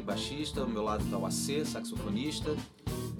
[0.00, 2.56] Baixista, ao meu lado está o AC, saxofonista.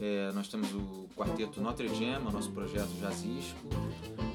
[0.01, 3.69] É, nós temos o quarteto Notre Dame, nosso projeto jazzístico,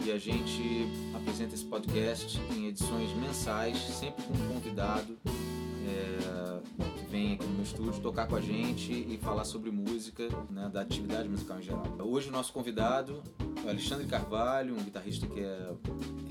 [0.05, 6.59] e a gente apresenta esse podcast em edições mensais, sempre com um convidado é,
[6.99, 10.81] que vem aqui no estúdio tocar com a gente e falar sobre música, né, da
[10.81, 11.85] atividade musical em geral.
[11.99, 13.23] Hoje o nosso convidado
[13.63, 15.71] é o Alexandre Carvalho, um guitarrista que é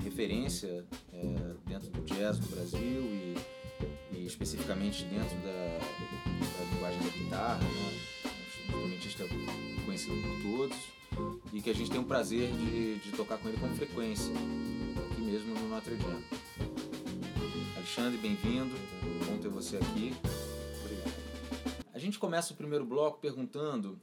[0.03, 3.35] referência é, dentro do jazz no Brasil e,
[4.11, 7.99] e especificamente dentro da, da linguagem da guitarra, né?
[8.25, 9.23] um instrumentista
[9.85, 10.93] conhecido por todos
[11.53, 14.33] e que a gente tem o prazer de, de tocar com ele com frequência,
[15.11, 16.25] aqui mesmo no Notre Dame.
[17.75, 18.73] Alexandre, bem-vindo,
[19.25, 20.13] bom ter você aqui.
[20.81, 21.13] Obrigado.
[21.93, 23.99] A gente começa o primeiro bloco perguntando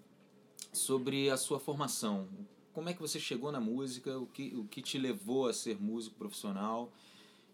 [0.73, 2.28] sobre a sua formação.
[2.73, 5.81] Como é que você chegou na música, o que, o que te levou a ser
[5.81, 6.92] músico profissional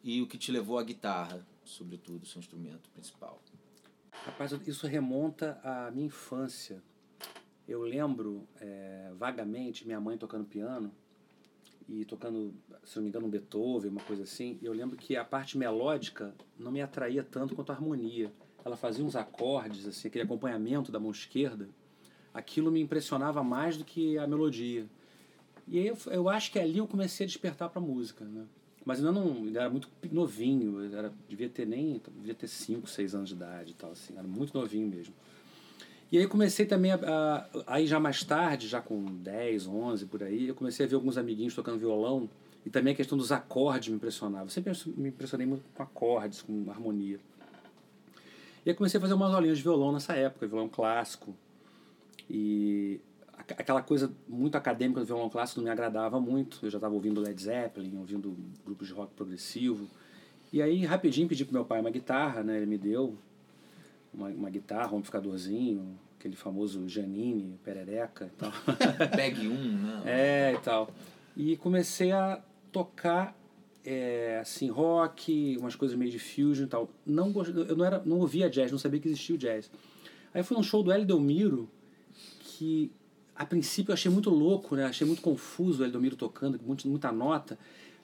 [0.04, 3.42] e o que te levou à guitarra, sobretudo, seu instrumento principal?
[4.25, 6.83] Rapaz, isso remonta à minha infância.
[7.69, 10.92] Eu lembro é, vagamente minha mãe tocando piano
[11.89, 14.59] e tocando, se não me engano, um Beethoven, uma coisa assim.
[14.62, 18.33] Eu lembro que a parte melódica não me atraía tanto quanto a harmonia.
[18.64, 21.69] Ela fazia uns acordes, assim, aquele acompanhamento da mão esquerda.
[22.34, 24.89] Aquilo me impressionava mais do que a melodia.
[25.69, 28.47] E eu, eu acho que ali eu comecei a despertar para música, né?
[28.86, 33.28] Mas ainda não, era muito novinho, era, devia ter nem, devia ter 5, 6 anos
[33.30, 35.12] de idade e tal, assim, era muito novinho mesmo.
[36.10, 40.22] E aí comecei também a, a, aí já mais tarde, já com 10, 11 por
[40.22, 42.30] aí, eu comecei a ver alguns amiguinhos tocando violão
[42.64, 44.44] e também a questão dos acordes me impressionava.
[44.44, 47.18] Eu sempre me impressionei muito com acordes, com harmonia.
[48.64, 51.34] E aí comecei a fazer umas aulinhas de violão nessa época, violão clássico.
[52.30, 53.00] E
[53.52, 56.61] aquela coisa muito acadêmica do violão clássico não me agradava muito.
[56.64, 59.86] Eu já estava ouvindo Led Zeppelin, ouvindo grupos de rock progressivo.
[60.53, 62.56] E aí rapidinho pedi pro meu pai uma guitarra, né?
[62.56, 63.16] Ele me deu
[64.12, 68.53] uma, uma guitarra, um amplificadorzinho, aquele famoso Janine, perereca e tal.
[69.16, 70.03] Bag 1, né?
[70.06, 70.91] É, e tal.
[71.37, 72.41] E comecei a
[72.72, 73.37] tocar
[73.84, 76.91] é, assim, rock, umas coisas meio de fusion e tal.
[77.04, 77.32] Não,
[77.69, 79.70] eu não, era, não ouvia jazz, não sabia que existia o jazz.
[80.34, 81.69] Aí fui num show do Hélio Delmiro,
[82.41, 82.91] que
[83.38, 84.84] a princípio eu achei muito louco, né?
[84.84, 87.58] Achei muito confuso o Hélio Delmiro tocando, muita, muita nota.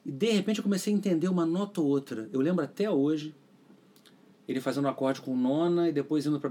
[0.05, 2.29] E de repente eu comecei a entender uma nota ou outra.
[2.33, 3.35] Eu lembro até hoje
[4.47, 6.51] ele fazendo um acorde com nona e depois indo para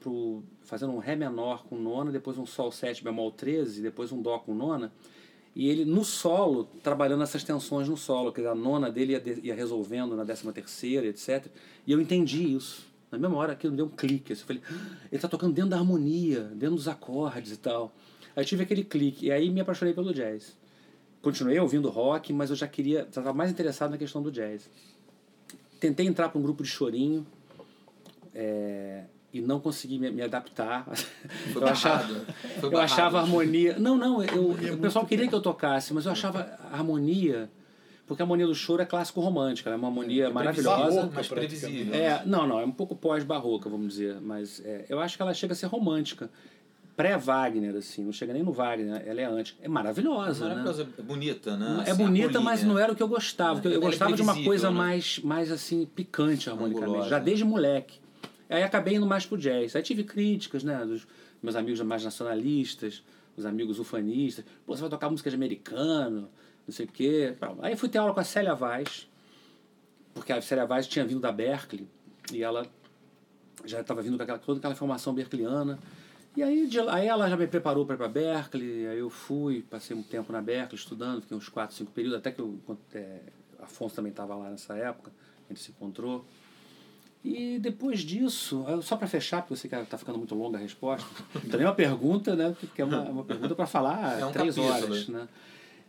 [0.00, 4.22] pro fazendo um ré menor com nona, depois um sol 7 bemol 13, depois um
[4.22, 4.92] dó com nona.
[5.54, 9.54] E ele no solo, trabalhando essas tensões no solo, que a nona dele ia, ia
[9.54, 11.46] resolvendo na décima terceira, etc.
[11.86, 12.86] E eu entendi isso.
[13.10, 14.32] Na mesma hora aquilo me deu um clique.
[14.32, 17.92] Assim, eu falei, ah, ele está tocando dentro da harmonia, dentro dos acordes e tal.
[18.36, 20.56] Aí tive aquele clique, e aí me apaixonei pelo jazz.
[21.22, 24.68] Continuei ouvindo rock, mas eu já queria, estava mais interessado na questão do jazz.
[25.80, 27.26] Tentei entrar para um grupo de chorinho
[28.34, 30.84] é, e não consegui me, me adaptar.
[31.52, 32.24] Foi eu achava,
[32.60, 33.78] Foi eu achava a harmonia.
[33.78, 36.40] Não, não, eu, o pessoal queria que eu tocasse, mas eu achava
[36.70, 37.48] a harmonia.
[38.06, 41.10] Porque a harmonia do choro é clássico romântica, é uma harmonia é maravilhosa.
[41.14, 41.94] Mas previsível.
[41.94, 44.20] É, não, não, é um pouco pós-barroca, vamos dizer.
[44.20, 46.28] Mas é, eu acho que ela chega a ser romântica
[46.96, 49.56] pré-Wagner, assim, não chega nem no Wagner, ela é antes.
[49.60, 50.90] É maravilhosa, é maravilhosa, né?
[50.98, 51.84] é bonita, né?
[51.86, 53.60] É assim, bonita, mas não era o que eu gostava.
[53.64, 54.76] eu, eu é gostava de uma coisa né?
[54.76, 57.98] mais, mais assim, picante harmonicamente, já desde moleque.
[58.48, 59.74] Aí acabei indo mais pro jazz.
[59.74, 61.06] Aí tive críticas, né, dos
[61.42, 63.02] meus amigos mais nacionalistas,
[63.36, 64.44] os amigos ufanistas.
[64.64, 66.28] Pô, você vai tocar música de americano,
[66.66, 67.34] não sei o quê.
[67.62, 69.08] Aí fui ter aula com a Célia Vaz,
[70.14, 71.88] porque a Célia Vaz tinha vindo da Berkeley
[72.32, 72.66] e ela
[73.64, 75.78] já estava vindo com aquela, toda aquela formação berkeliana.
[76.36, 79.62] E aí, de, aí ela já me preparou para ir para Berkeley, aí eu fui,
[79.62, 82.58] passei um tempo na Berkeley estudando, fiquei uns 4, 5 períodos, até que eu,
[82.92, 83.20] é,
[83.60, 85.12] Afonso também estava lá nessa época,
[85.48, 86.24] a gente se encontrou.
[87.24, 90.60] E depois disso, só para fechar, porque eu sei que está ficando muito longa a
[90.60, 91.08] resposta,
[91.50, 92.54] também é uma pergunta, né?
[92.60, 95.26] Porque é uma, uma pergunta para falar É um três capítulo, horas, né?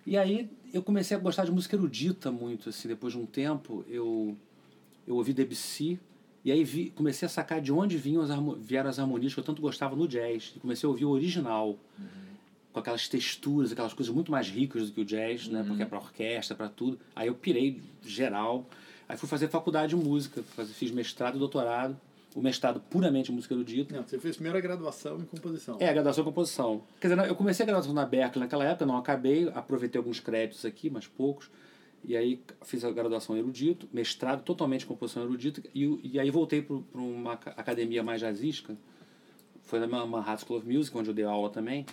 [0.06, 3.84] E aí eu comecei a gostar de música erudita muito, assim, depois de um tempo
[3.90, 4.38] eu,
[5.06, 6.00] eu ouvi Debussy,
[6.46, 9.44] e aí vi, comecei a sacar de onde vinham as, vieram as harmonias que eu
[9.44, 11.76] tanto gostava no jazz, e comecei a ouvir o original,
[12.72, 15.64] com aquelas texturas, aquelas coisas muito mais ricas do que o jazz, né?
[15.66, 17.00] Porque é para orquestra, para tudo.
[17.16, 18.68] Aí eu pirei geral.
[19.08, 20.44] Aí fui fazer faculdade de música,
[20.74, 21.96] fiz mestrado e doutorado.
[22.36, 23.96] O mestrado puramente em música erudita.
[23.96, 25.78] Não, você fez primeiro a graduação em composição.
[25.80, 26.84] É, a graduação em composição.
[27.00, 30.66] Quer dizer, eu comecei a graduação na Berkeley naquela época, não acabei, aproveitei alguns créditos
[30.66, 31.50] aqui, mas poucos.
[32.08, 36.30] E aí fiz a graduação em erudito, mestrado totalmente em composição erudita, e, e aí
[36.30, 38.78] voltei para uma aca- academia mais jazzística,
[39.64, 41.86] foi na Manhattan School of Music, onde eu dei aula também.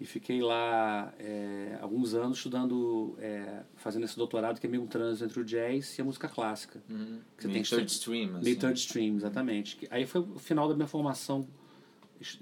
[0.00, 4.86] E fiquei lá é, alguns anos estudando, é, fazendo esse doutorado que é meio um
[4.88, 6.82] trânsito entre o jazz e a música clássica.
[6.90, 7.20] Uhum.
[7.38, 8.44] Que Meio third stream, assim.
[8.44, 9.76] Meio third stream, exatamente.
[9.76, 11.46] Que- Aí foi o final da minha formação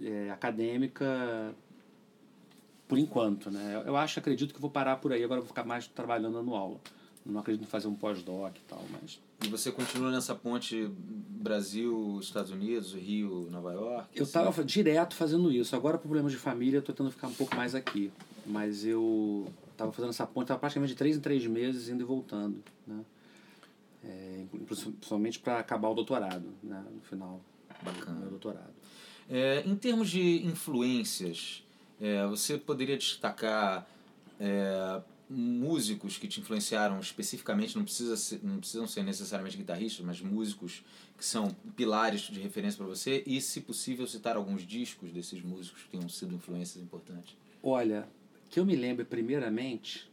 [0.03, 1.55] é, acadêmica
[2.93, 3.83] por enquanto, né?
[3.87, 6.79] Eu- acho, acredito que vou parar por aí, agora vou ficar mais trabalhando dando aula.
[7.25, 9.21] Não acredito em fazer um pós-doc e tal, mas...
[9.45, 14.09] E você continua nessa ponte Brasil, Estados Unidos, Rio, Nova York?
[14.15, 14.23] Eu assim?
[14.23, 15.75] estava direto fazendo isso.
[15.77, 18.13] Agora, por problemas de família, eu estou tentando ficar um pouco mais aqui.
[18.45, 22.05] Mas eu estava fazendo essa ponte, estava praticamente de três em três meses indo e
[22.05, 22.63] voltando.
[22.87, 23.05] Né?
[24.05, 26.85] É, principalmente para acabar o doutorado, né?
[26.93, 28.19] no final do Bacana.
[28.19, 28.73] meu doutorado.
[29.31, 31.65] É, em termos de influências,
[32.03, 33.89] é, você poderia destacar
[34.41, 35.01] é,
[35.31, 40.85] músicos que te influenciaram especificamente, não, precisa ser, não precisam ser necessariamente guitarristas, mas músicos
[41.17, 45.85] que são pilares de referência para você e, se possível, citar alguns discos desses músicos
[45.85, 47.37] que tenham sido influências importantes.
[47.63, 48.09] Olha,
[48.51, 50.11] que eu me lembro primeiramente,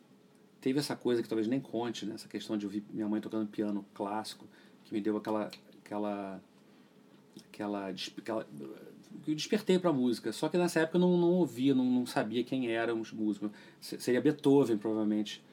[0.62, 2.13] teve essa coisa que talvez nem conte, né?
[2.13, 4.47] essa questão de ouvir minha mãe tocando piano clássico,
[4.85, 5.50] que me deu aquela
[5.83, 6.39] aquela
[7.51, 8.88] aquela, aquela que
[9.27, 10.31] eu despertei para música.
[10.31, 13.51] Só que nessa época eu não, não ouvia, não, não sabia quem eram os músicos.
[13.81, 15.44] Se- Seria Beethoven, provavelmente,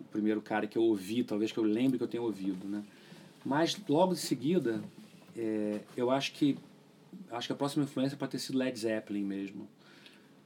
[0.00, 2.82] o primeiro cara que eu ouvi, talvez que eu lembre que eu tenha ouvido, né?
[3.44, 4.82] Mas logo em seguida,
[5.36, 6.56] é, eu acho que
[7.30, 9.68] acho que a próxima influência pode ter sido Led Zeppelin mesmo.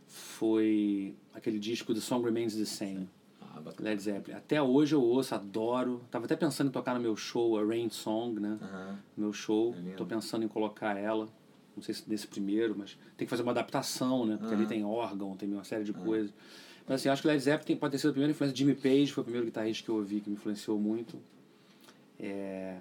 [0.06, 3.08] Foi aquele disco The Song Remains the Same.
[3.40, 3.60] Ah.
[3.78, 4.36] Led Zeppelin.
[4.36, 6.00] Até hoje eu ouço, adoro.
[6.10, 8.58] Tava até pensando em tocar no meu show, a Rain Song, né?
[9.16, 9.74] Meu show.
[9.86, 9.92] É.
[9.92, 11.28] Tô pensando em colocar ela.
[11.78, 14.36] Não sei se desse primeiro, mas tem que fazer uma adaptação, né?
[14.36, 14.68] Porque ali Aham.
[14.68, 16.32] tem órgão, tem uma série de coisas.
[16.86, 18.56] Mas assim, acho que Led Zeppelin pode ter sido a primeira influência.
[18.56, 21.18] Jimmy Page foi o primeiro guitarrista que eu ouvi, que me influenciou muito.
[22.18, 22.78] É,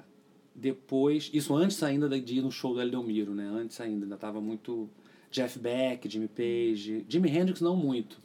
[0.55, 3.47] Depois, isso antes ainda de ir no show do El Delmiro, né?
[3.47, 4.89] Antes ainda, ainda tava muito
[5.29, 7.05] Jeff Beck, Jimmy Page.
[7.07, 8.17] Jimi Hendrix não muito.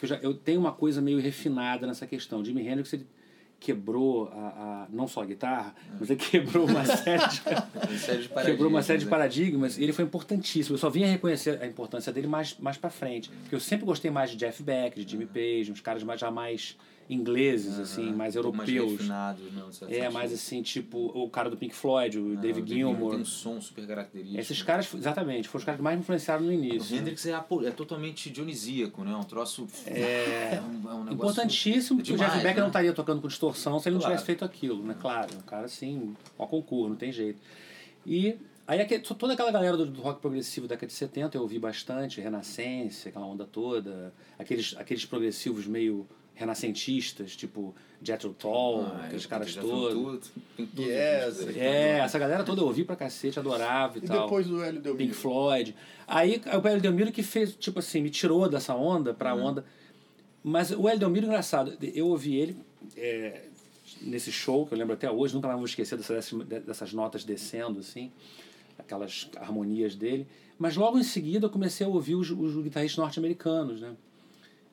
[0.00, 2.44] Eu, já, eu tenho uma coisa meio refinada nessa questão.
[2.44, 3.06] Jimi Hendrix ele
[3.58, 8.28] quebrou a, a- não só a guitarra, mas ele quebrou uma série de, série de
[8.28, 9.08] quebrou uma série de paradigmas, né?
[9.10, 10.74] paradigmas e ele foi importantíssimo.
[10.74, 13.28] Eu só vim a reconhecer a importância dele mais, mais pra frente.
[13.30, 16.30] Porque eu sempre gostei mais de Jeff Beck, de Jimmy Page, uns caras mais, já
[16.30, 16.76] mais
[17.08, 18.84] ingleses, assim, mais Um pouco europeus.
[18.86, 22.40] Mais refinados, não, certo é, mais assim, tipo o cara do Pink Floyd, o Ah,
[22.40, 23.10] David o Gilmour.
[23.12, 24.40] Tem um som super característico.
[24.40, 24.64] Esses né?
[24.64, 26.96] caras, exatamente, foram os caras que mais me influenciaram no O início.
[26.96, 29.14] Hendrix é, apo- é totalmente dionisíaco, né?
[29.14, 29.66] Um troço.
[29.86, 32.60] É, um, é um negócio Importantíssimo, porque o demais, Jeff Beck né?
[32.60, 34.14] não estaria tocando com distorção se ele não Claro.
[34.14, 34.96] tivesse feito aquilo, né?
[35.00, 37.38] Claro, um cara assim, ao concurso, não tem jeito.
[38.04, 38.36] E
[38.66, 38.84] aí
[39.18, 43.08] toda aquela galera do, do rock progressivo da década de 70 eu ouvi bastante, Renascença,
[43.08, 49.54] aquela onda toda, aqueles, aqueles progressivos meio renascentistas, tipo Jethro Tull, Ah, aqueles é, caras
[49.56, 50.28] todos.
[50.56, 51.58] tudo- Yes, daí.
[51.58, 54.22] É, essa galera toda eu ouvi pra cacete, adorava e, E tal.
[54.24, 55.08] depois do Hélio Delmiro?
[55.08, 55.74] Pink Floyd.
[56.06, 59.64] Aí o Hélio Delmiro que fez, tipo assim, me tirou dessa onda pra onda.
[60.44, 62.56] Mas o Hélio Delmiro, engraçado, eu ouvi ele
[62.96, 63.46] é,
[64.02, 66.30] nesse show, que eu lembro até hoje, nunca mais vou esquecer dessas,
[66.64, 68.12] dessas notas descendo, assim,
[68.78, 70.26] aquelas harmonias dele.
[70.58, 73.94] Mas logo em seguida eu comecei a ouvir os, os guitarristas norte-americanos, né?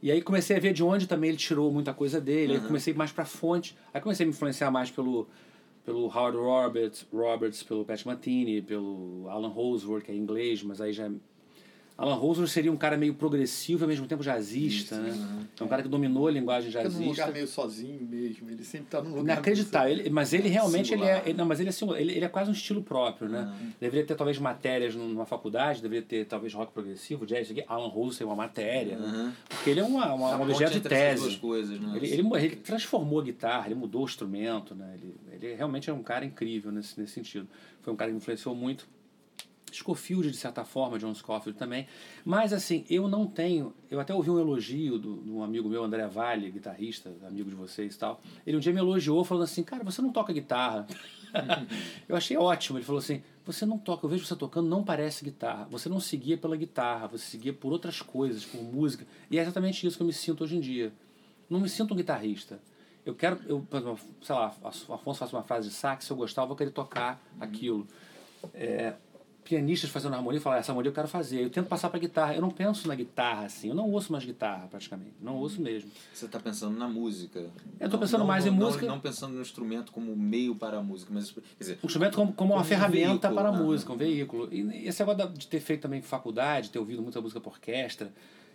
[0.04, 2.54] E aí comecei a ver de onde também ele tirou muita coisa dele.
[2.54, 2.68] Aí Uhum.
[2.68, 3.74] comecei mais pra fonte.
[3.94, 5.30] Aí comecei a me influenciar mais pelo,
[5.86, 10.92] pelo Howard Roberts, Roberts, pelo Pat Metheny, pelo Alan Holdsworth, que é inglês, mas aí
[10.92, 11.10] já...
[11.95, 15.12] Alan Holdsworth seria um cara meio progressivo e ao mesmo tempo jazzista, né?
[15.12, 15.45] uhum.
[15.60, 17.10] É um cara que dominou a linguagem Fica num jazzista.
[17.12, 18.50] lugar meio sozinho mesmo.
[18.50, 19.22] Ele sempre tá num lugar.
[19.24, 19.91] Inacreditável.
[19.91, 22.01] Ele, mas ele realmente ele é, ele- não, mas ele é, singular.
[22.01, 23.53] ele, ele é quase um estilo próprio, né?
[23.79, 27.63] Deveria ter talvez matérias numa faculdade, deveria ter talvez rock progressivo, jazz, isso aqui.
[27.68, 29.34] Alan Rose tem uma matéria, né?
[29.48, 31.38] Porque ele é uma, uma, um objeto de tese.
[31.38, 31.94] coisas, né?
[31.96, 34.96] Ele, ele, ele transformou a guitarra, ele mudou o instrumento, né?
[34.96, 37.48] Ele, ele realmente é um cara incrível nesse, nesse sentido.
[37.82, 38.88] Foi um cara que me influenciou muito.
[39.75, 41.88] Scofield, de certa forma, John Scofield também.
[42.24, 43.74] Mas, assim, eu não tenho...
[43.89, 47.96] Eu até ouvi um elogio de um amigo meu, André Vale, guitarrista, amigo de vocês
[47.96, 48.22] e tal.
[48.46, 50.88] Ele um dia me elogiou, falando assim, cara, você não toca guitarra.
[52.08, 52.77] eu achei ótimo.
[52.77, 55.68] Ele falou assim, você não toca, eu vejo você tocando, não parece guitarra.
[55.70, 59.06] Você não seguia pela guitarra, você seguia por outras coisas, por música.
[59.30, 60.94] E é exatamente isso que eu me sinto hoje em dia.
[61.50, 62.60] Não me sinto um guitarrista.
[63.06, 63.65] Eu quero, eu,
[64.22, 67.22] sei lá, Afonso faz uma frase de sax, se eu gostar, eu vou querer tocar
[67.39, 67.86] aquilo.
[68.53, 68.94] É,
[69.44, 71.42] pianistas fazendo harmonia, falar essa harmonia eu quero fazer.
[71.44, 72.34] Eu tento passar para guitarra.
[72.36, 73.70] Eu não penso na guitarra assim.
[73.70, 75.12] Eu não ouço mais guitarra praticamente.
[75.22, 75.90] Não ouço mesmo.
[76.14, 77.40] Você está pensando na música.
[77.80, 78.86] Eu Não- pensando não- mais em não- música.
[78.86, 82.34] Não pensando no instrumento como meio para a música, mas quer dizer, O instrumento como,
[82.34, 84.50] como uma Como um ferramenta veículo, para a música, um veículo.
[84.54, 88.12] E esse negócio de ter feito também faculdade, ter ouvido muita música por orquestra,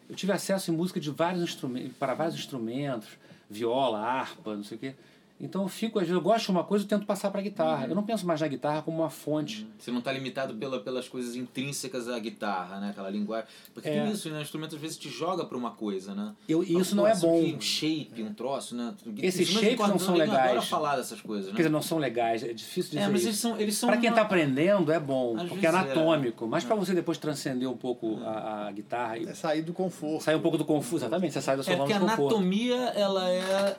[0.09, 3.09] eu tive acesso em música de vários instrumentos, para vários instrumentos,
[3.51, 4.95] viola, harpa, não sei o quê.
[5.41, 7.43] Então eu fico, às vezes eu gosto de uma coisa, eu tento passar para a
[7.45, 7.85] guitarra.
[7.85, 7.91] Uhum.
[7.91, 9.67] Eu não penso mais na guitarra como uma fonte.
[9.79, 12.91] Você não está limitado pela, pelas coisas intrínsecas à guitarra, né?
[12.91, 13.47] Aquela linguagem.
[13.73, 14.03] Porque É.
[14.03, 14.39] tem isso, né?
[14.39, 16.35] O instrumento às vezes te joga para uma coisa, né?
[16.49, 17.39] Eu, e isso não é isso bom.
[17.41, 18.95] aqui, Um shape, um troço, né?
[19.23, 20.69] Esses shapes não são adora legais.
[20.69, 21.53] falar dessas coisas, né?
[21.53, 23.29] Quer dizer, não são legais, é difícil dizer é, mas isso.
[23.29, 25.73] eles são, eles são Para quem uma- está aprendendo é bom, Às porque é é.
[25.73, 26.47] anatômico.
[26.49, 30.25] Mas para você depois transcender um pouco a, a guitarra e É sair do conforto.
[30.25, 32.35] sair um pouco do confuso, exatamente, você sai da sua É zona porque a conforto.
[32.37, 33.77] anatomia ela é,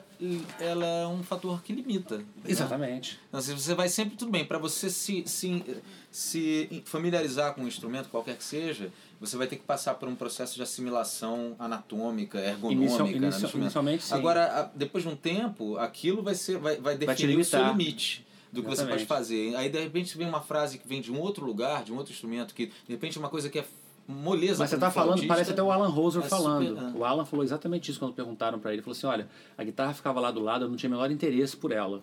[0.58, 2.18] ela é um fator que limita.
[2.18, 2.24] né?
[2.46, 3.18] Exatamente.
[3.28, 4.44] Então, assim, você vai sempre tudo bem.
[4.44, 5.64] Para você se, se,
[6.10, 10.14] se familiarizar com um instrumento, qualquer que seja, você vai ter que passar por um
[10.14, 12.82] processo de assimilação anatômica, ergonômica.
[12.84, 14.14] Inicial- né, inicialmente, sim.
[14.14, 18.26] Agora, depois de um tempo, aquilo vai, ser, vai, vai Vai definir o seu limite
[18.52, 19.06] do que você Exatamente.
[19.06, 19.54] pode fazer.
[19.56, 22.12] Aí, de repente, vem uma frase que vem de um outro lugar, de um outro
[22.12, 23.64] instrumento, que de repente é uma coisa que é
[24.10, 24.58] moleza.
[24.58, 26.66] Mas você está falando, parece até o Alan Roser é falando.
[26.68, 26.98] super-.
[26.98, 28.76] O Alan falou exatamente isso quando perguntaram para ele.
[28.78, 31.10] Ele falou assim: olha, a guitarra ficava lá do lado, eu não tinha o menor
[31.10, 32.02] interesse por ela.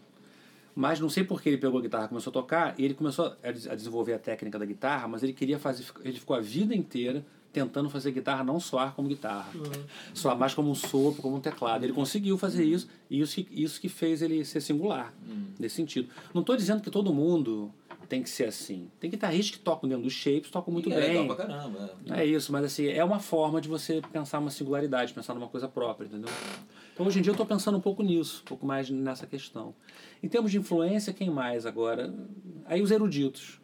[0.75, 2.93] Mas não sei por que ele pegou a guitarra e começou a tocar, e ele
[2.93, 5.83] começou a des- a desenvolver a técnica da guitarra, mas ele queria fazer.
[6.03, 9.49] Ele ficou a vida inteira tentando fazer guitarra não soar como guitarra.
[10.13, 11.83] Soar mais como um sopro, como um teclado.
[11.83, 15.11] Ele conseguiu fazer isso, e isso que, isso que fez ele ser singular,
[15.59, 16.09] nesse sentido.
[16.31, 17.71] Não estou dizendo que todo mundo
[18.07, 18.89] tem que ser assim.
[18.99, 21.09] Tem guitarristas que tocam dentro dos shapes, tocam muito E é bem.
[21.21, 21.95] legal pra caramba.
[22.07, 22.21] é.
[22.21, 25.67] É isso, mas assim, é uma forma de você pensar uma singularidade, pensar numa coisa
[25.67, 26.29] própria, entendeu?
[26.93, 29.75] Então hoje em dia eu estou pensando um pouco nisso, um pouco mais nessa questão.
[30.23, 32.13] Em termos de influência, quem mais agora?
[32.65, 33.59] Aí os eruditos.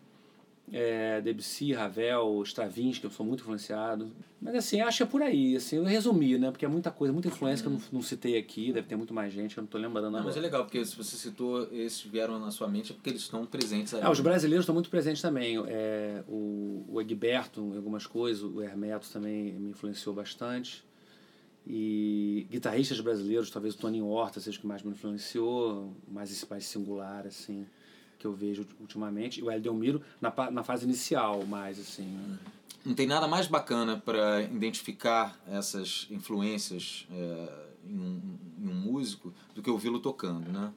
[0.75, 4.11] É, Debussy, Ravel, Stravinsky, eu sou muito influenciado.
[4.41, 6.49] Mas assim, acho que é por aí, assim, eu resumi, né?
[6.49, 9.13] Porque é muita coisa, muita influência que eu não, não citei aqui, deve ter muito
[9.13, 12.01] mais gente eu não estou lembrando Não, mas é legal, porque se você citou, esses
[12.01, 14.03] vieram na sua mente, é porque eles estão presentes ali.
[14.03, 15.63] Ah, os brasileiros estão muito presentes também.
[15.67, 20.83] É, o, o Egberto, em algumas coisas, o Hermeto também me influenciou bastante.
[21.67, 26.49] E guitarristas brasileiros, talvez o Toninho Horta seja o que mais me influenciou, mais esse
[26.49, 27.65] mais singular, assim,
[28.23, 29.43] que eu vejo ultimamente.
[29.43, 32.05] O Eldelmiro na, na fase inicial, mais assim.
[32.05, 32.39] né?
[32.85, 39.33] Não tem nada mais bacana para identificar essas influências é, em, um, em um músico
[39.53, 40.73] do que ouvi-lo tocando, né?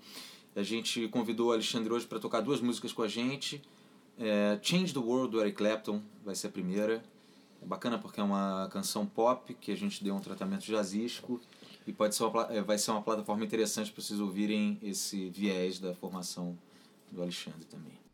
[0.57, 3.63] A gente convidou o Alexandre hoje para tocar duas músicas com a gente.
[4.19, 7.05] É, Change the World do Eric Clapton vai ser a primeira.
[7.63, 11.41] É bacana porque é uma canção pop que a gente deu um tratamento jazzístico
[11.87, 15.79] e pode ser uma, é, vai ser uma plataforma interessante para vocês ouvirem esse viés
[15.79, 16.57] da formação
[17.13, 18.06] do Alexandre também.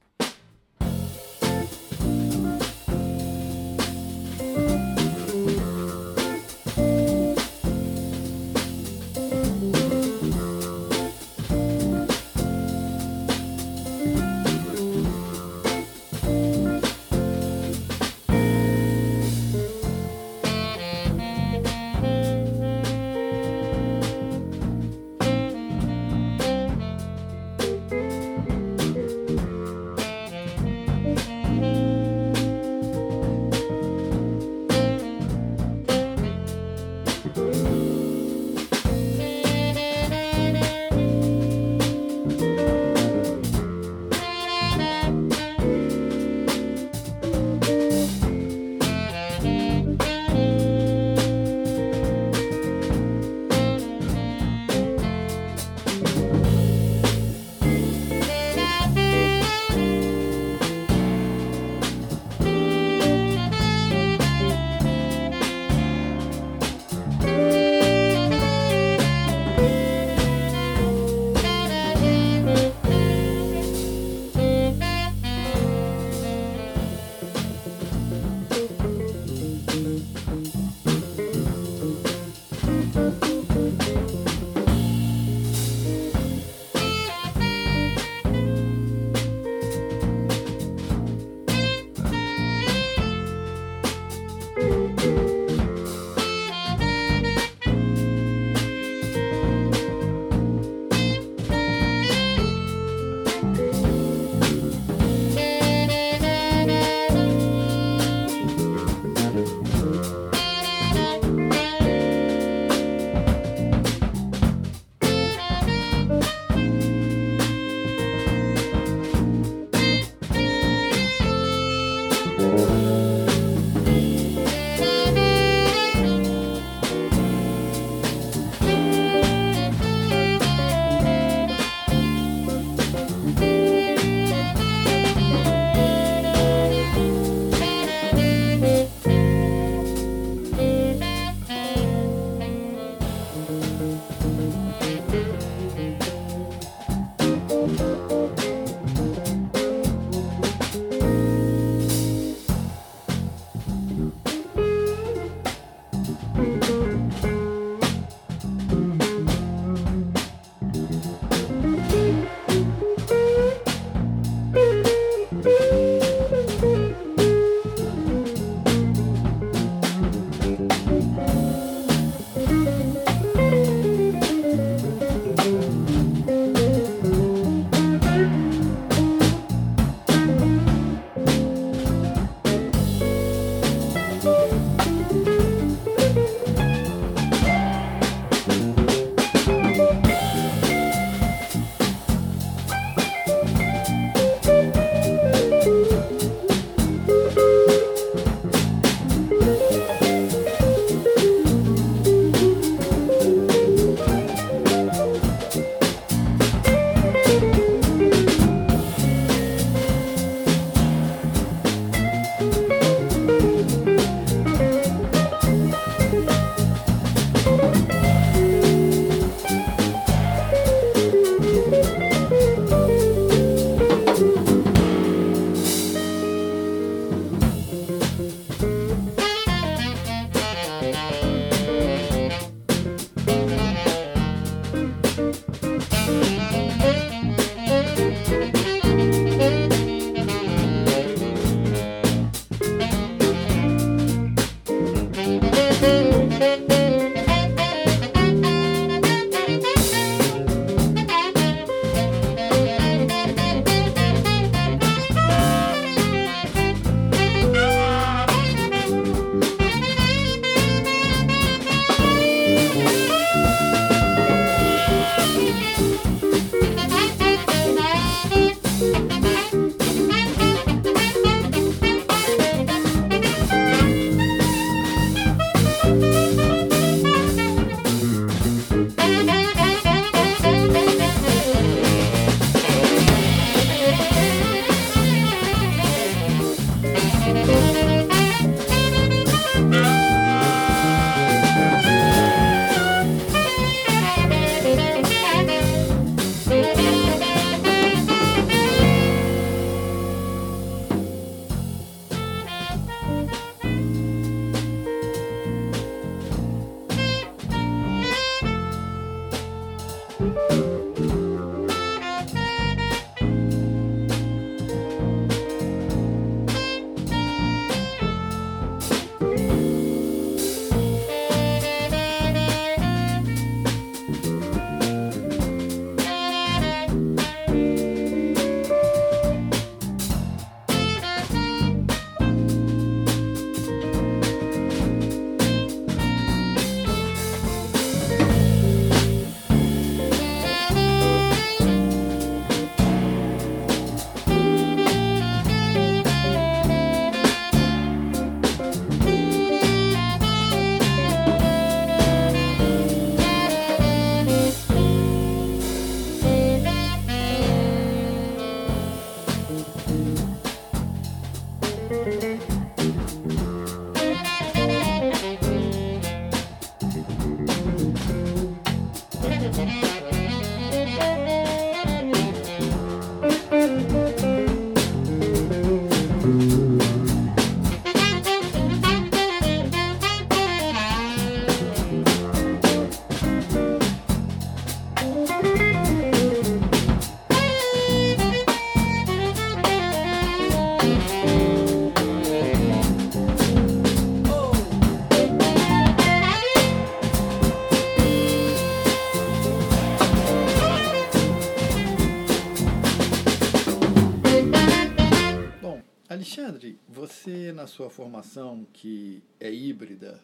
[409.72, 410.20] Híbrida,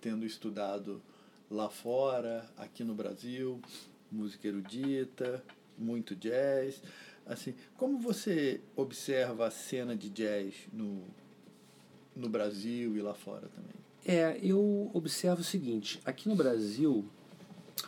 [0.00, 1.02] tendo estudado
[1.50, 3.60] lá fora, aqui no Brasil,
[4.10, 5.42] música erudita,
[5.76, 6.80] muito jazz,
[7.26, 11.02] assim, como você observa a cena de jazz no,
[12.14, 13.74] no Brasil e lá fora também?
[14.06, 17.04] É, eu observo o seguinte, aqui no Brasil,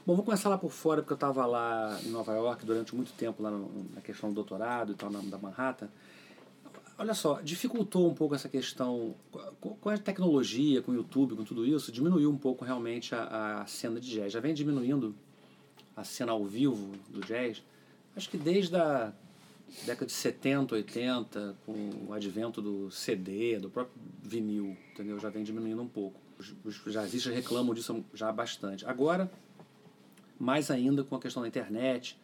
[0.04, 3.12] bom, vou começar lá por fora, porque eu estava lá em Nova York durante muito
[3.12, 5.88] tempo, lá no, na questão do doutorado e tal, na, da Manhattan,
[6.98, 9.14] olha só, dificultou um pouco essa questão,
[9.60, 13.66] com a tecnologia, com o YouTube, com tudo isso, diminuiu um pouco realmente a, a
[13.66, 15.14] cena de jazz, já vem diminuindo
[15.94, 17.62] a cena ao vivo do jazz,
[18.16, 19.12] acho que desde a
[19.84, 25.18] década de 70, 80, com o advento do CD, do próprio vinil, entendeu?
[25.18, 26.20] Já vem diminuindo um pouco.
[26.64, 28.86] Os, jazzistas reclamam disso já bastante.
[28.86, 29.30] Agora,
[30.38, 32.18] mais ainda com a questão da internet,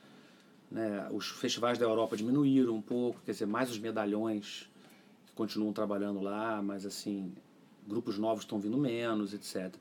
[0.72, 1.06] né?
[1.12, 4.68] os festivais da Europa diminuíram um pouco, quer dizer, mais os medalhões
[5.26, 7.32] que continuam trabalhando lá, mas assim,
[7.87, 9.74] grupos novos estão vindo menos, etc.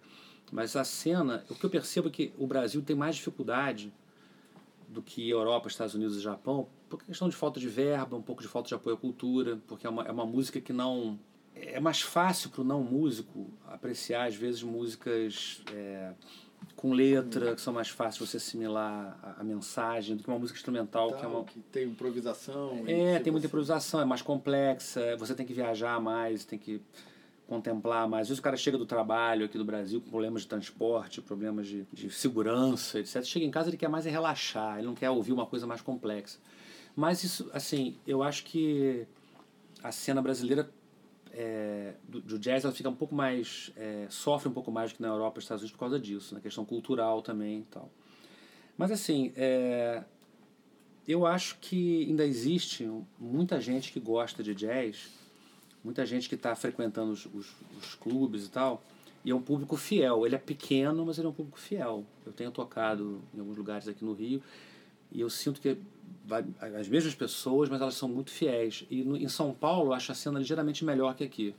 [0.51, 3.93] Mas a cena, o que eu percebo é que o Brasil tem mais dificuldade
[4.89, 8.41] do que Europa, Estados Unidos e Japão, por questão de falta de verba, um pouco
[8.41, 11.17] de falta de apoio à cultura, porque é uma, é uma música que não.
[11.55, 16.13] É mais fácil para o não músico apreciar, às vezes, músicas é,
[16.75, 20.57] com letra, que são mais fáceis você assimilar a, a, mensagem, do que uma música
[20.57, 21.43] instrumental, Tal, que é uma.
[21.43, 22.83] Que tem improvisação.
[22.87, 26.81] É, tem muita improvisação, é mais complexa, você tem que viajar mais, tem que
[27.47, 28.23] contemplar mais.
[28.23, 31.67] Às vezes o cara chega do trabalho aqui do Brasil com problemas de transporte, problemas
[31.67, 33.23] de, de segurança, etc.
[33.23, 35.81] Chega em casa ele quer mais é relaxar, ele não quer ouvir uma coisa mais
[35.81, 36.39] complexa.
[36.95, 39.05] Mas isso, assim, eu acho que
[39.83, 40.69] a cena brasileira
[41.33, 44.97] é, do, do, jazz ela fica um pouco mais é, sofre um pouco mais do
[44.97, 47.89] que na Europa e Estados Unidos por causa disso, na questão cultural também tal.
[48.77, 50.03] Mas assim, é,
[51.07, 52.89] eu acho que ainda existe
[53.19, 55.21] muita gente que gosta de jazz
[55.83, 58.83] muita gente que está frequentando os, os, os, clubes e tal,
[59.23, 60.25] e é um público fiel.
[60.25, 62.05] Ele é pequeno, mas ele é um público fiel.
[62.25, 64.41] Eu tenho tocado em alguns lugares aqui no Rio
[65.11, 65.77] e eu sinto que
[66.77, 68.85] as mesmas pessoas, mas elas são muito fiéis.
[68.89, 71.55] E no, em São Paulo eu acho a cena ligeiramente melhor que aqui.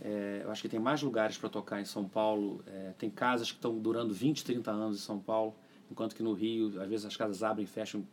[0.00, 2.62] É, eu acho que tem mais lugares para tocar em São Paulo.
[2.66, 5.54] É, tem casas que estão durando 20, 30 anos em São Paulo,
[5.90, 8.06] enquanto que no Rio, às vezes as casas abrem e fecham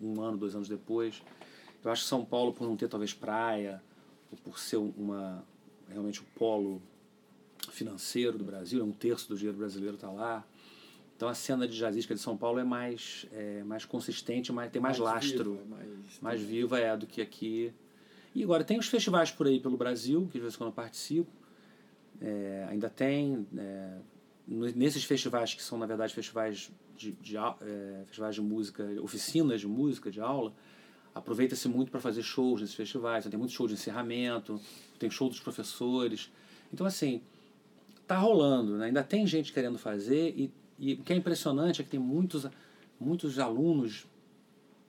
[0.00, 1.22] um ano, dois anos depois.
[1.84, 3.80] Eu acho que São Paulo, por não ter talvez praia,
[4.42, 5.44] por ser uma
[5.88, 6.82] realmente o polo
[7.70, 10.44] financeiro do Brasil, é um terço do dinheiro brasileiro está lá.
[11.16, 14.82] Então a cena de jazzística de São Paulo é mais, é, mais consistente, mais, tem
[14.82, 16.20] mais, mais lastro, viva, mais...
[16.20, 17.72] mais viva é do que aqui.
[18.34, 20.74] E agora tem os festivais por aí pelo Brasil, que de vez em quando eu
[20.74, 21.30] participo.
[22.20, 23.46] É, ainda tem.
[23.56, 23.98] É,
[24.46, 29.66] nesses festivais que são, na verdade, festivais de, de é, festivais de música, oficinas de
[29.66, 30.52] música, de aula,
[31.14, 33.22] aproveita-se muito para fazer shows nesses festivais.
[33.22, 34.60] Então, tem muito show de encerramento,
[34.98, 36.30] tem show dos professores.
[36.72, 37.22] Então, assim,
[38.06, 38.86] tá rolando, né?
[38.86, 42.46] ainda tem gente querendo fazer e, e o que é impressionante é que tem muitos,
[42.98, 44.06] muitos alunos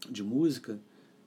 [0.09, 0.79] de música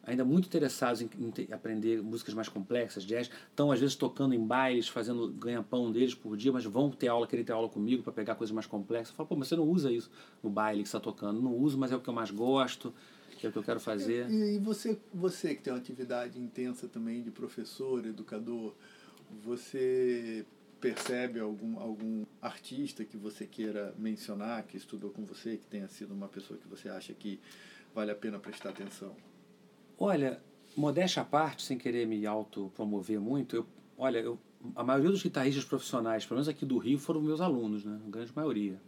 [0.03, 4.45] ainda muito interessados em, em aprender músicas mais complexas, jazz, estão às vezes tocando em
[4.45, 8.13] bailes, fazendo ganha-pão deles por dia, mas vão ter aula, querer ter aula comigo para
[8.13, 9.11] pegar coisas mais complexas.
[9.11, 10.11] Eu falo, pô, mas você não usa isso
[10.43, 11.41] no baile que está tocando.
[11.41, 12.93] Não uso, mas é o que eu mais gosto
[13.47, 14.31] é o que eu quero fazer.
[14.31, 18.75] E, e você, você que tem uma atividade intensa também de professor, educador,
[19.43, 20.45] você
[20.81, 26.15] percebe algum, algum artista que você queira mencionar, que estudou com você, que tenha sido
[26.15, 27.39] uma pessoa que você acha que
[27.95, 29.15] vale a pena prestar atenção?
[29.99, 30.41] Olha,
[30.77, 33.67] modéstia à parte, sem querer me autopromover muito, eu,
[33.99, 34.39] olha, eu,
[34.75, 38.01] a maioria dos guitarristas profissionais, pelo menos aqui do Rio, foram meus alunos, né?
[38.07, 38.81] A grande maioria.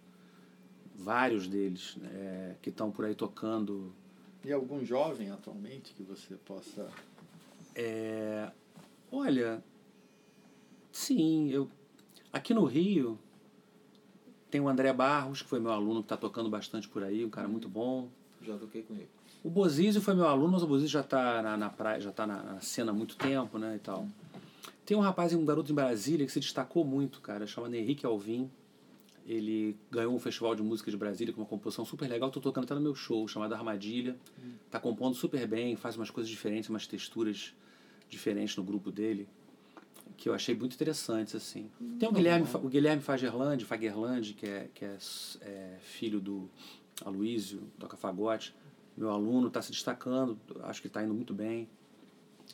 [0.94, 3.92] Vários deles é, que estão por aí tocando
[4.44, 6.88] e algum jovem atualmente que você possa.
[7.74, 8.50] É,
[9.10, 9.62] olha,
[10.90, 11.68] sim, eu
[12.32, 13.18] aqui no Rio
[14.50, 17.30] tem o André Barros, que foi meu aluno, que está tocando bastante por aí, um
[17.30, 18.08] cara muito bom.
[18.42, 19.08] Já toquei com ele.
[19.42, 22.26] O Bozizio foi meu aluno, mas o Bozizio já está na, na praia, já está
[22.26, 24.06] na, na, cena há muito tempo, né, e tal.
[24.84, 28.50] Tem um rapaz, um garoto em Brasília que se destacou muito, cara, chama Henrique Alvim.
[29.24, 32.28] Ele ganhou um festival de música de Brasília com uma composição super legal.
[32.28, 34.16] Estou tocando até no meu show, chamado Armadilha.
[34.66, 37.54] Está compondo super bem, faz umas coisas diferentes, umas texturas
[38.10, 39.28] diferentes no grupo dele,
[40.22, 41.68] que eu achei muito interessantes, assim.
[41.98, 44.96] Tem o Guilherme, o Guilherme Fagerland, Fagerland, que é, que é,
[45.40, 46.48] é filho do
[47.04, 48.54] Aloísio, toca fagote.
[48.96, 51.68] Meu aluno está se destacando, acho que está indo muito bem.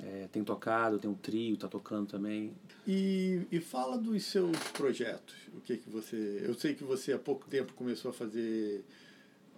[0.02, 2.54] É, tem tocado, tem um trio, está tocando também.
[2.87, 5.35] E, e fala dos seus projetos.
[5.52, 6.40] O que que você.
[6.42, 8.83] Eu sei que você há pouco tempo começou a fazer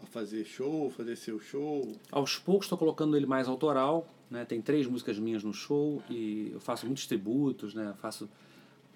[0.03, 1.97] a fazer show, fazer seu show.
[2.11, 4.45] Aos poucos estou colocando ele mais autoral, né?
[4.45, 7.95] Tem três músicas minhas no show e eu faço muitos tributos, né?
[7.99, 8.29] faço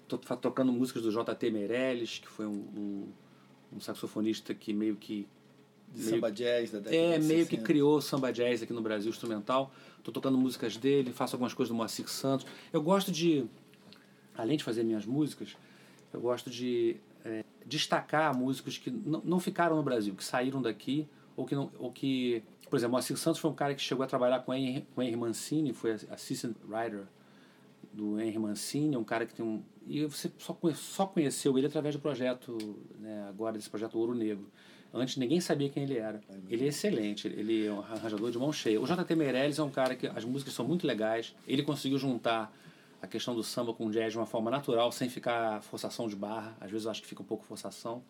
[0.07, 1.49] Tô tocando músicas do J.T.
[1.49, 3.07] Meirelles, que foi um, um,
[3.73, 5.27] um saxofonista que meio que
[5.91, 7.63] De meio- samba jazz da década é, meio que 60.
[7.63, 9.73] criou samba jazz aqui no Brasil, instrumental.
[10.03, 12.45] Tô tocando músicas dele, faço algumas coisas do Moacir Santos.
[12.71, 13.45] Eu gosto de,
[14.37, 15.57] além de fazer minhas músicas,
[16.13, 21.45] eu gosto de é, destacar músicos que não ficaram no Brasil, que saíram daqui, ou
[21.45, 22.43] que, não, ou que...
[22.69, 25.01] Por exemplo, Moacir Santos foi um cara que chegou a trabalhar com o Henry, com
[25.01, 27.03] o Henry Mancini, foi assistant writer
[27.93, 29.61] do Henry Mancini, um cara que tem um...
[29.87, 32.57] E você só, só conheceu ele através do projeto,
[32.99, 34.49] né, agora desse projeto Ouro Negro.
[34.93, 36.21] Antes ninguém sabia quem ele era.
[36.49, 38.79] Ele é excelente, ele é um arranjador de mão cheia.
[38.79, 39.13] O J.T.
[39.13, 41.35] Meirelles é um cara que as músicas são muito legais.
[41.45, 42.51] Ele conseguiu juntar
[43.01, 46.15] a questão do samba com o jazz de uma forma natural, sem ficar forçação de
[46.15, 46.55] barra.
[46.61, 48.01] Às vezes eu acho que fica um pouco forçação.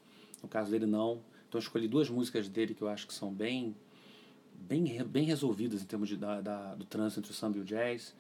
[0.46, 1.22] No caso dele, não.
[1.50, 3.76] Então eu escolhi duas músicas dele que eu acho que são bem
[4.54, 7.66] bem, bem resolvidas em termos de, da, da- do trânsito entre o samba e o
[7.66, 8.16] jazz.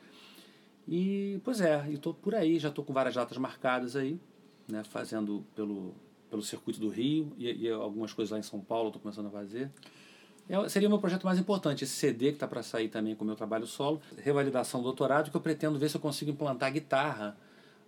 [0.87, 4.19] E, pois é, e tô por aí, já tô com várias datas marcadas aí,
[4.67, 5.93] né, fazendo pelo,
[6.29, 9.31] pelo circuito do Rio e, e algumas coisas lá em São Paulo, tô começando a
[9.31, 9.69] fazer.
[10.49, 13.23] É, seria o meu projeto mais importante, esse CD que está para sair também com
[13.23, 16.71] o meu trabalho solo, revalidação do doutorado, que eu pretendo ver se eu consigo implantar
[16.73, 17.37] guitarra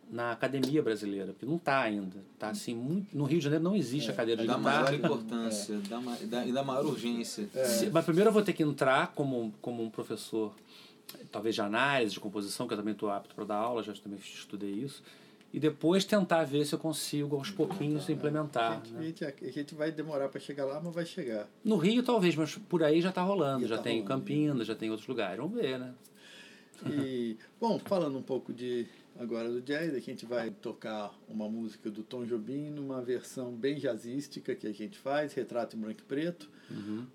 [0.09, 2.17] na academia brasileira, porque não está ainda.
[2.39, 5.77] Tá assim, muito, no Rio de Janeiro não existe a cadeira de Da maior importância
[6.29, 7.49] da- e da maior urgência.
[7.65, 10.53] Se- Mas primeiro eu vou ter que entrar como, como um professor,
[11.31, 14.17] talvez de análise, de composição, que eu também estou apto para dar aula, já também
[14.19, 15.03] estudei isso.
[15.53, 18.81] E depois tentar ver se eu consigo, aos pouquinhos, A implementar.
[18.91, 18.99] né?
[18.99, 21.47] a, gente, a gente vai demorar para chegar lá, mas vai chegar.
[21.63, 23.61] No Rio, talvez, mas por aí já está rolando.
[23.63, 25.37] Já Já, tá tem rolando, Campinas, já tem outros lugares.
[25.37, 25.93] Vamos ver, né?
[26.85, 28.85] E, bom, falando um pouco de
[29.19, 33.75] agora do jazz, a gente vai tocar uma música do Tom Jobim numa versão bem
[33.77, 36.49] jazzística que a gente faz, retrato em branco e preto,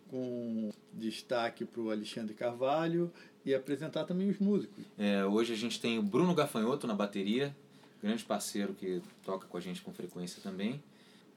[0.08, 3.12] com destaque para o Alexandre Carvalho
[3.44, 4.84] e apresentar também os músicos.
[4.98, 7.54] É, hoje a gente tem o Bruno Gafanhoto na bateria,
[8.02, 10.82] grande parceiro que toca com a gente com frequência também.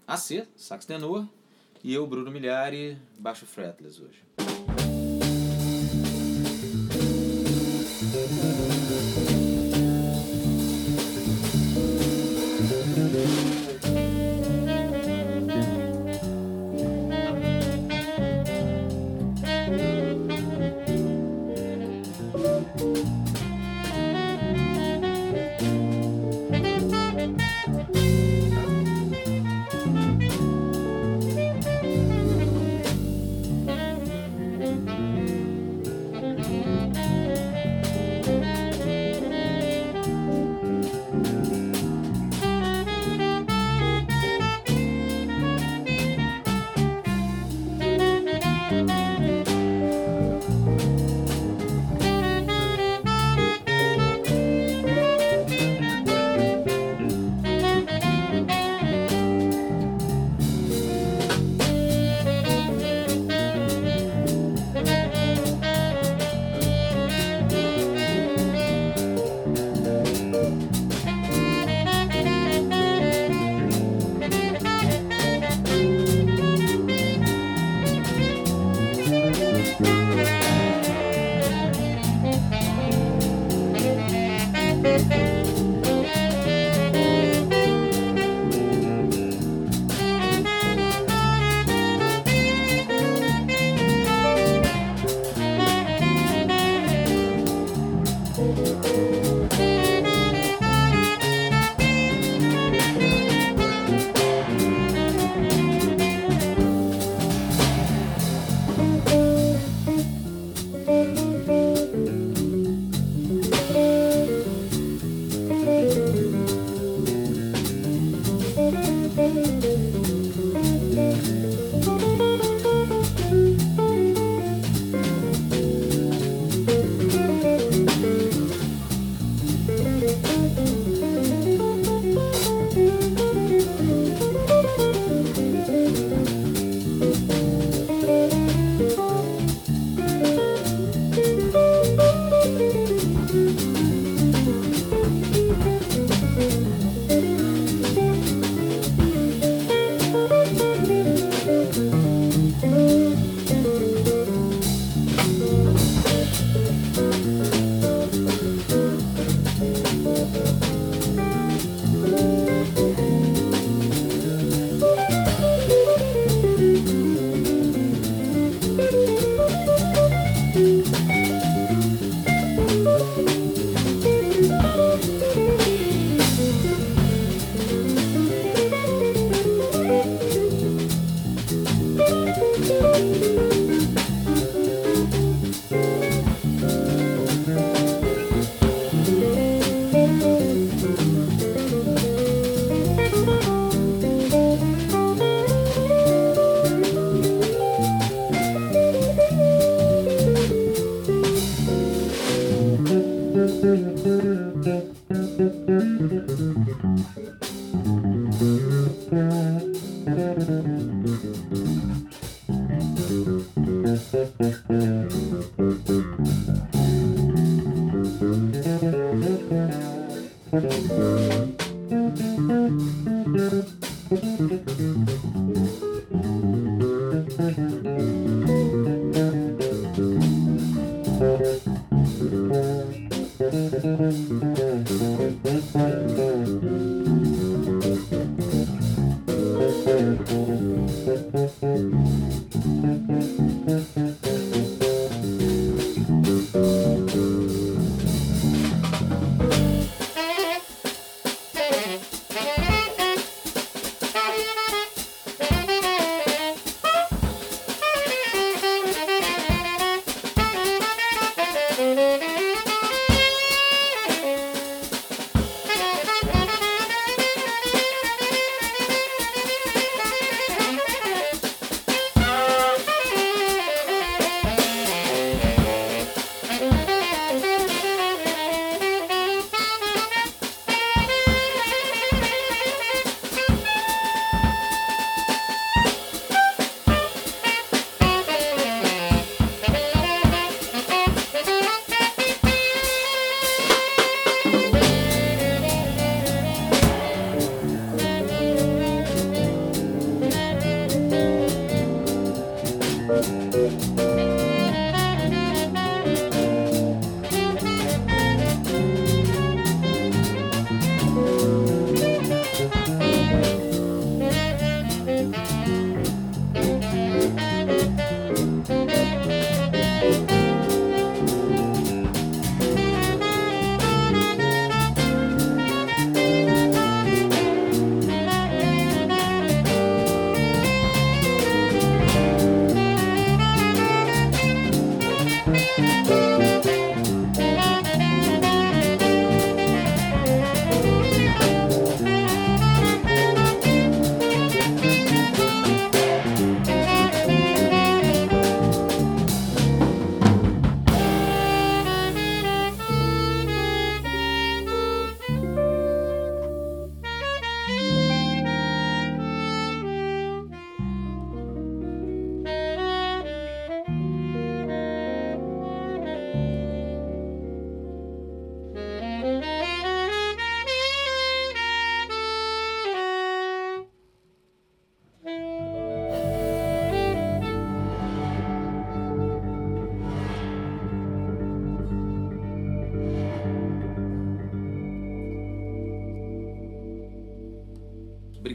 [0.08, 1.28] AC, sax tenor.
[1.84, 4.25] E eu, Bruno Milhari, baixo fretless hoje.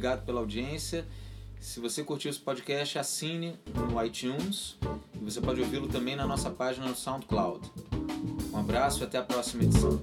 [0.00, 1.06] Obrigado pela audiência.
[1.60, 4.78] Se você curtiu esse podcast, assine no iTunes
[5.14, 7.70] e você pode ouvi-lo também na nossa página no SoundCloud.
[8.50, 10.00] Um abraço e até a próxima edição.